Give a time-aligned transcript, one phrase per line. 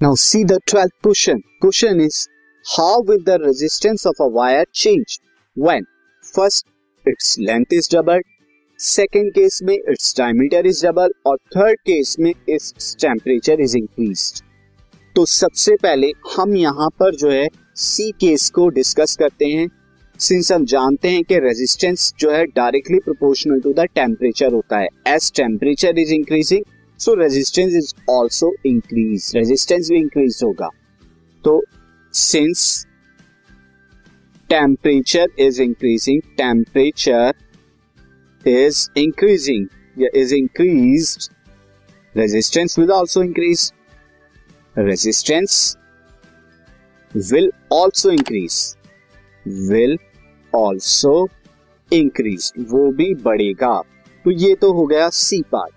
[0.00, 1.42] Now see the 12th question.
[1.58, 2.28] Question is
[2.66, 5.20] how will the resistance of a wire change
[5.56, 5.86] when
[6.24, 6.66] first
[7.06, 8.22] its length is doubled,
[8.80, 14.42] second case में its diameter is double और third case में its temperature is increased.
[15.16, 19.68] तो सबसे पहले हम यहाँ पर जो है सी केस को डिस्कस करते हैं
[20.20, 24.88] सिंस हम जानते हैं कि रेजिस्टेंस जो है directly proportional to the temperature होता है
[25.08, 26.64] as temperature is increasing
[27.00, 30.68] so resistance is also increase resistance भी इंक्रीज होगा।
[31.44, 31.62] तो
[32.14, 32.86] since
[34.50, 37.34] temperature is increasing temperature
[38.44, 39.66] is increasing
[40.14, 41.28] is increase
[42.14, 43.72] resistance will also increase
[44.78, 45.76] resistance
[47.14, 48.76] will also increase
[49.70, 49.96] will
[50.52, 51.28] also
[51.90, 53.80] increase वो भी बढ़ेगा।
[54.24, 55.74] तो ये तो हो गया सी पार्ट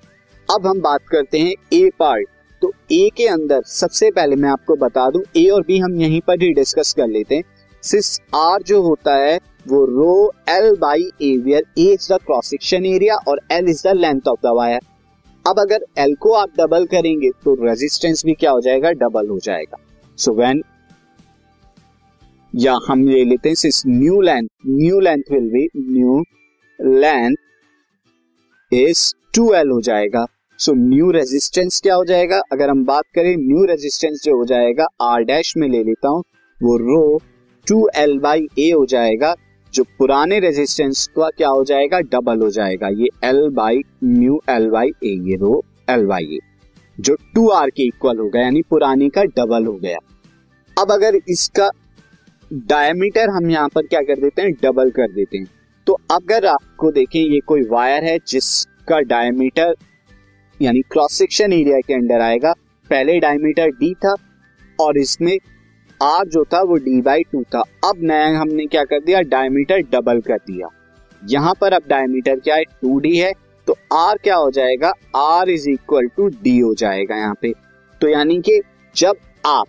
[0.49, 2.27] अब हम बात करते हैं ए पार्ट
[2.61, 6.21] तो ए के अंदर सबसे पहले मैं आपको बता दूँ ए और बी हम यहीं
[6.27, 7.43] पर ही डिस्कस कर लेते हैं.
[7.83, 9.37] सिस आर जो होता है,
[9.67, 13.91] वो rho L by A A is the cross section area और L is the
[13.95, 14.79] length of the wire
[15.45, 18.91] अब अगर एल को आप डबल करेंगे तो रेजिस्टेंस भी क्या हो जाएगा?
[18.93, 19.77] डबल हो जाएगा.
[20.17, 20.55] सो so
[22.53, 26.23] या हम ले लेते हैं this new length new length will be new
[26.79, 27.35] length
[28.71, 30.25] is two L हो जाएगा.
[30.59, 32.39] सो न्यू रेजिस्टेंस क्या हो जाएगा?
[32.51, 36.23] अगर हम बात करें न्यू रेजिस्टेंस जो हो जाएगा आर डैश में ले लेता हूँ,
[36.57, 37.21] वो rho
[37.67, 39.33] two L by A हो जाएगा,
[39.73, 41.99] जो पुराने रेजिस्टेंस का क्या हो जाएगा?
[42.01, 46.39] डबल हो जाएगा। ये L by new L by A ये रो एल बाई ए
[46.97, 49.97] जो टू आर के इक्वल हो गया, यानी पुराने का डबल हो गया।
[50.77, 51.69] अब अगर इसका
[52.51, 54.53] डायमीटर हम यहाँ पर क्या कर देते हैं?
[54.63, 55.47] डबल कर देते हैं।
[55.87, 59.75] तो अगर आपको देखें, ये कोई वायर है जिसका डायमीटर
[60.59, 62.51] यानी क्रॉस सेक्शन एरिया के अंडर आएगा।
[62.89, 64.13] पहले डायमीटर डी था
[64.79, 65.37] और इसमें
[66.01, 69.21] आर जो था वो डी बाई टू था। अब नया हमने क्या कर दिया?
[69.21, 70.67] डायमीटर डबल कर दिया।
[71.21, 72.63] यहाँ पर अब डायमीटर क्या है?
[72.63, 73.31] टू डी है।
[73.67, 74.91] तो आर क्या हो जाएगा?
[75.15, 77.51] R is equal to D हो जाएगा यहाँ पे।
[78.01, 78.61] तो यानी कि
[78.95, 79.15] जब
[79.45, 79.67] आप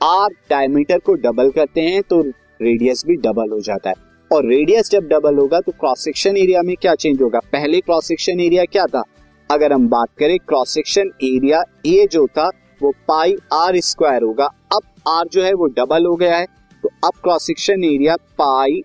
[0.00, 2.20] आर डायमीटर को डबल करते हैं तो
[2.62, 3.94] रेडियस भी डबल हो जाता है।
[4.30, 7.38] और रेडियस जब डबल होगा तो क्रॉस सेक्शन एरिया में क्या चेंज होगा?
[7.52, 9.02] पहले क्रॉस सेक्शन एरिया क्या था?
[9.50, 12.48] अगर हम बात करें क्रॉस सेक्शन एरिया ए जो था,
[12.80, 16.46] वो पाई आर स्क्वायर होगा। अब आर जो है, वो डबल हो गया है।
[16.84, 18.82] तो अब cross section area pi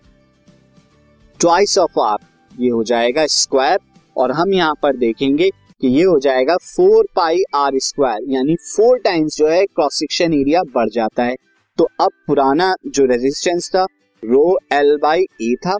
[1.40, 2.18] twice of R
[2.52, 3.78] ये हो जाएगा स्क्वायर
[4.16, 5.48] और हम यहाँ पर देखेंगे
[5.82, 10.34] कि ये हो जाएगा फोर पाई आर स्क्वायर यानी फोर टाइम्स जो है क्रॉस सेक्शन
[10.34, 11.34] एरिया बढ़ जाता है।
[11.78, 13.84] तो अब पुराना जो रेजिस्टेंस था
[14.22, 15.76] रो एल बाई ए था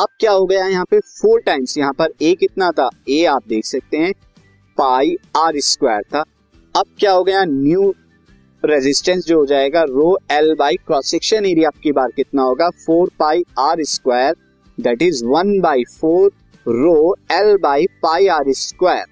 [0.00, 0.98] अब क्या हो गया यहाँ पे?
[1.00, 2.88] फोर टाइम्स यहाँ पर ए कितना था?
[3.08, 4.12] ए आप देख सकते हैं।
[4.78, 6.20] पाई आर स्क्वायर था।
[6.74, 7.44] अब क्या हो गया?
[7.44, 7.92] न्यू
[8.62, 12.68] रेजिस्टेंस जो हो जाएगा rho L by cross section area आपकी बार कितना होगा?
[12.86, 14.34] Four pi R square
[14.78, 16.30] that is one by four
[16.66, 19.04] rho L by pi R square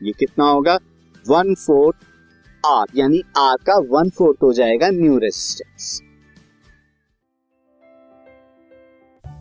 [0.00, 0.78] ये कितना होगा?
[1.24, 6.00] वन फोर्थ आर यानी आर का वन फोर्थ हो जाएगा new resistance